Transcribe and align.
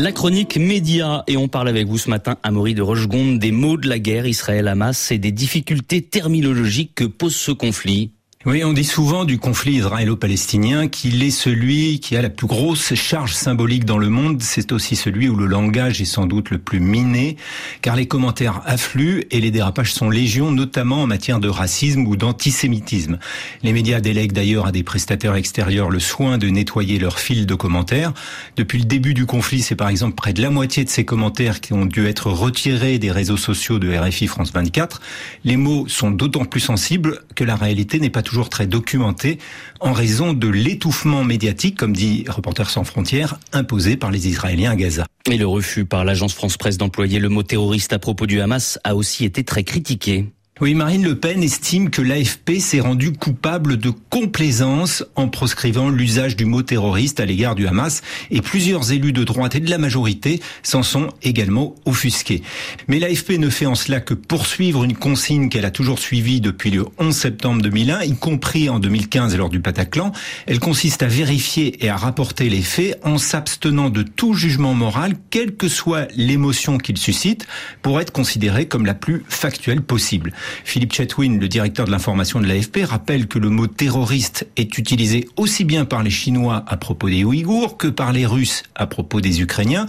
La 0.00 0.12
chronique 0.12 0.56
média 0.56 1.24
et 1.26 1.36
on 1.36 1.46
parle 1.46 1.68
avec 1.68 1.86
vous 1.86 1.98
ce 1.98 2.08
matin, 2.08 2.38
Amaury 2.42 2.72
de 2.72 2.80
Rochegonde, 2.80 3.38
des 3.38 3.52
mots 3.52 3.76
de 3.76 3.86
la 3.86 3.98
guerre 3.98 4.26
Israël-Hamas 4.26 5.10
et 5.10 5.18
des 5.18 5.30
difficultés 5.30 6.00
terminologiques 6.00 6.94
que 6.94 7.04
pose 7.04 7.36
ce 7.36 7.52
conflit. 7.52 8.10
Oui, 8.46 8.64
on 8.64 8.72
dit 8.72 8.84
souvent 8.84 9.26
du 9.26 9.38
conflit 9.38 9.74
israélo-palestinien 9.74 10.88
qu'il 10.88 11.22
est 11.22 11.30
celui 11.30 12.00
qui 12.00 12.16
a 12.16 12.22
la 12.22 12.30
plus 12.30 12.46
grosse 12.46 12.94
charge 12.94 13.34
symbolique 13.34 13.84
dans 13.84 13.98
le 13.98 14.08
monde. 14.08 14.40
C'est 14.40 14.72
aussi 14.72 14.96
celui 14.96 15.28
où 15.28 15.36
le 15.36 15.44
langage 15.44 16.00
est 16.00 16.06
sans 16.06 16.24
doute 16.24 16.48
le 16.48 16.56
plus 16.56 16.80
miné, 16.80 17.36
car 17.82 17.96
les 17.96 18.06
commentaires 18.06 18.62
affluent 18.64 19.26
et 19.30 19.42
les 19.42 19.50
dérapages 19.50 19.92
sont 19.92 20.08
légion, 20.08 20.52
notamment 20.52 21.02
en 21.02 21.06
matière 21.06 21.38
de 21.38 21.50
racisme 21.50 22.06
ou 22.06 22.16
d'antisémitisme. 22.16 23.18
Les 23.62 23.74
médias 23.74 24.00
délèguent 24.00 24.32
d'ailleurs 24.32 24.68
à 24.68 24.72
des 24.72 24.84
prestataires 24.84 25.34
extérieurs 25.34 25.90
le 25.90 26.00
soin 26.00 26.38
de 26.38 26.48
nettoyer 26.48 26.98
leur 26.98 27.18
fil 27.18 27.44
de 27.44 27.54
commentaires. 27.54 28.14
Depuis 28.56 28.78
le 28.78 28.86
début 28.86 29.12
du 29.12 29.26
conflit, 29.26 29.60
c'est 29.60 29.76
par 29.76 29.90
exemple 29.90 30.14
près 30.14 30.32
de 30.32 30.40
la 30.40 30.48
moitié 30.48 30.82
de 30.82 30.88
ces 30.88 31.04
commentaires 31.04 31.60
qui 31.60 31.74
ont 31.74 31.84
dû 31.84 32.06
être 32.06 32.30
retirés 32.30 32.98
des 32.98 33.10
réseaux 33.10 33.36
sociaux 33.36 33.78
de 33.78 33.94
RFI 33.94 34.28
France 34.28 34.50
24. 34.54 35.02
Les 35.44 35.58
mots 35.58 35.86
sont 35.88 36.10
d'autant 36.10 36.46
plus 36.46 36.60
sensibles 36.60 37.20
que 37.34 37.44
la 37.44 37.54
réalité 37.54 38.00
n'est 38.00 38.08
pas 38.08 38.22
toujours 38.30 38.48
très 38.48 38.68
documenté 38.68 39.38
en 39.80 39.92
raison 39.92 40.32
de 40.32 40.46
l'étouffement 40.46 41.24
médiatique, 41.24 41.76
comme 41.76 41.92
dit 41.92 42.24
Reporters 42.28 42.70
sans 42.70 42.84
frontières, 42.84 43.40
imposé 43.52 43.96
par 43.96 44.12
les 44.12 44.28
Israéliens 44.28 44.70
à 44.70 44.76
Gaza. 44.76 45.04
Et 45.28 45.36
le 45.36 45.48
refus 45.48 45.84
par 45.84 46.04
l'agence 46.04 46.32
France-Presse 46.34 46.78
d'employer 46.78 47.18
le 47.18 47.28
mot 47.28 47.42
terroriste 47.42 47.92
à 47.92 47.98
propos 47.98 48.26
du 48.26 48.40
Hamas 48.40 48.78
a 48.84 48.94
aussi 48.94 49.24
été 49.24 49.42
très 49.42 49.64
critiqué. 49.64 50.26
Oui, 50.62 50.74
Marine 50.74 51.04
Le 51.04 51.14
Pen 51.14 51.42
estime 51.42 51.88
que 51.88 52.02
l'AFP 52.02 52.58
s'est 52.58 52.80
rendu 52.80 53.14
coupable 53.14 53.78
de 53.78 53.88
complaisance 53.88 55.02
en 55.16 55.26
proscrivant 55.26 55.88
l'usage 55.88 56.36
du 56.36 56.44
mot 56.44 56.60
terroriste 56.60 57.18
à 57.18 57.24
l'égard 57.24 57.54
du 57.54 57.66
Hamas 57.66 58.02
et 58.30 58.42
plusieurs 58.42 58.92
élus 58.92 59.14
de 59.14 59.24
droite 59.24 59.54
et 59.54 59.60
de 59.60 59.70
la 59.70 59.78
majorité 59.78 60.42
s'en 60.62 60.82
sont 60.82 61.08
également 61.22 61.76
offusqués. 61.86 62.42
Mais 62.88 62.98
l'AFP 62.98 63.38
ne 63.38 63.48
fait 63.48 63.64
en 63.64 63.74
cela 63.74 64.00
que 64.00 64.12
poursuivre 64.12 64.84
une 64.84 64.94
consigne 64.94 65.48
qu'elle 65.48 65.64
a 65.64 65.70
toujours 65.70 65.98
suivie 65.98 66.42
depuis 66.42 66.70
le 66.70 66.84
11 66.98 67.16
septembre 67.16 67.62
2001, 67.62 68.02
y 68.02 68.14
compris 68.14 68.68
en 68.68 68.80
2015 68.80 69.34
lors 69.38 69.48
du 69.48 69.60
Pataclan. 69.60 70.12
Elle 70.46 70.60
consiste 70.60 71.02
à 71.02 71.06
vérifier 71.06 71.82
et 71.82 71.88
à 71.88 71.96
rapporter 71.96 72.50
les 72.50 72.60
faits 72.60 73.00
en 73.02 73.16
s'abstenant 73.16 73.88
de 73.88 74.02
tout 74.02 74.34
jugement 74.34 74.74
moral, 74.74 75.14
quelle 75.30 75.56
que 75.56 75.68
soit 75.68 76.08
l'émotion 76.16 76.76
qu'il 76.76 76.98
suscite, 76.98 77.46
pour 77.80 77.98
être 77.98 78.12
considérée 78.12 78.68
comme 78.68 78.84
la 78.84 78.92
plus 78.92 79.24
factuelle 79.26 79.80
possible. 79.80 80.34
Philippe 80.64 80.92
Chetwin, 80.92 81.38
le 81.38 81.48
directeur 81.48 81.86
de 81.86 81.90
l'information 81.90 82.40
de 82.40 82.46
l'AFP, 82.46 82.84
rappelle 82.84 83.26
que 83.26 83.38
le 83.38 83.50
mot 83.50 83.66
terroriste 83.66 84.46
est 84.56 84.78
utilisé 84.78 85.28
aussi 85.36 85.64
bien 85.64 85.84
par 85.84 86.02
les 86.02 86.10
Chinois 86.10 86.64
à 86.66 86.76
propos 86.76 87.08
des 87.08 87.24
Ouïghours 87.24 87.76
que 87.76 87.88
par 87.88 88.12
les 88.12 88.26
Russes 88.26 88.62
à 88.74 88.86
propos 88.86 89.20
des 89.20 89.40
Ukrainiens. 89.40 89.86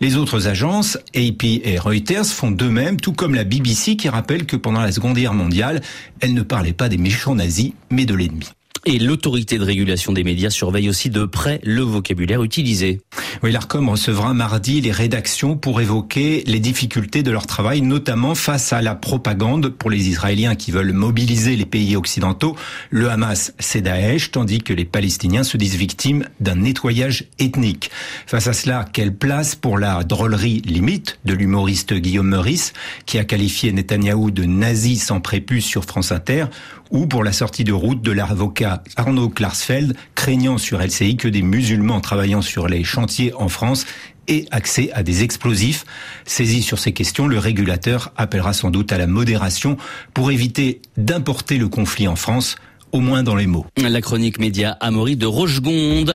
Les 0.00 0.16
autres 0.16 0.48
agences, 0.48 0.96
AP 1.14 1.44
et 1.44 1.78
Reuters, 1.78 2.26
font 2.26 2.50
de 2.50 2.68
même, 2.68 3.00
tout 3.00 3.12
comme 3.12 3.34
la 3.34 3.44
BBC 3.44 3.96
qui 3.96 4.08
rappelle 4.08 4.46
que 4.46 4.56
pendant 4.56 4.80
la 4.80 4.92
Seconde 4.92 5.14
Guerre 5.14 5.34
mondiale, 5.34 5.82
elle 6.20 6.34
ne 6.34 6.42
parlait 6.42 6.72
pas 6.72 6.88
des 6.88 6.98
méchants 6.98 7.34
nazis, 7.34 7.72
mais 7.90 8.04
de 8.04 8.14
l'ennemi. 8.14 8.48
Et 8.86 8.98
l'autorité 8.98 9.56
de 9.56 9.64
régulation 9.64 10.12
des 10.12 10.24
médias 10.24 10.50
surveille 10.50 10.90
aussi 10.90 11.08
de 11.08 11.24
près 11.24 11.58
le 11.64 11.80
vocabulaire 11.80 12.42
utilisé. 12.42 13.00
Oui, 13.42 13.50
l'ARCOM 13.50 13.88
recevra 13.88 14.34
mardi 14.34 14.82
les 14.82 14.92
rédactions 14.92 15.56
pour 15.56 15.80
évoquer 15.80 16.44
les 16.46 16.60
difficultés 16.60 17.22
de 17.22 17.30
leur 17.30 17.46
travail, 17.46 17.80
notamment 17.80 18.34
face 18.34 18.74
à 18.74 18.82
la 18.82 18.94
propagande 18.94 19.70
pour 19.70 19.88
les 19.88 20.08
Israéliens 20.08 20.54
qui 20.54 20.70
veulent 20.70 20.92
mobiliser 20.92 21.56
les 21.56 21.64
pays 21.64 21.96
occidentaux. 21.96 22.56
Le 22.90 23.10
Hamas, 23.10 23.54
c'est 23.58 23.80
Daesh, 23.80 24.30
tandis 24.30 24.58
que 24.58 24.74
les 24.74 24.84
Palestiniens 24.84 25.44
se 25.44 25.56
disent 25.56 25.76
victimes 25.76 26.26
d'un 26.40 26.56
nettoyage 26.56 27.24
ethnique. 27.38 27.90
Face 28.26 28.48
à 28.48 28.52
cela, 28.52 28.84
quelle 28.92 29.14
place 29.14 29.54
pour 29.54 29.78
la 29.78 30.04
drôlerie 30.04 30.60
limite 30.60 31.18
de 31.24 31.32
l'humoriste 31.32 31.94
Guillaume 31.94 32.28
Meurice, 32.28 32.74
qui 33.06 33.18
a 33.18 33.24
qualifié 33.24 33.72
Netanyahou 33.72 34.30
de 34.30 34.44
nazi 34.44 34.96
sans 34.96 35.20
prépuce 35.20 35.64
sur 35.64 35.84
France 35.84 36.12
Inter, 36.12 36.46
ou 36.90 37.06
pour 37.06 37.24
la 37.24 37.32
sortie 37.32 37.64
de 37.64 37.72
route 37.72 38.02
de 38.02 38.12
l'avocat 38.12 38.73
Arnaud 38.96 39.28
Klarsfeld, 39.28 39.96
craignant 40.14 40.58
sur 40.58 40.80
LCI 40.80 41.16
que 41.16 41.28
des 41.28 41.42
musulmans 41.42 42.00
travaillant 42.00 42.42
sur 42.42 42.68
les 42.68 42.84
chantiers 42.84 43.32
en 43.34 43.48
France 43.48 43.86
aient 44.28 44.46
accès 44.50 44.90
à 44.92 45.02
des 45.02 45.22
explosifs. 45.22 45.84
Saisi 46.24 46.62
sur 46.62 46.78
ces 46.78 46.92
questions, 46.92 47.26
le 47.26 47.38
régulateur 47.38 48.12
appellera 48.16 48.52
sans 48.52 48.70
doute 48.70 48.92
à 48.92 48.98
la 48.98 49.06
modération 49.06 49.76
pour 50.12 50.30
éviter 50.30 50.80
d'importer 50.96 51.58
le 51.58 51.68
conflit 51.68 52.08
en 52.08 52.16
France, 52.16 52.56
au 52.92 53.00
moins 53.00 53.22
dans 53.22 53.34
les 53.34 53.46
mots. 53.46 53.66
La 53.76 54.00
chronique 54.00 54.38
média 54.38 54.76
Amaury 54.80 55.16
de 55.16 55.26
Rochegonde. 55.26 56.12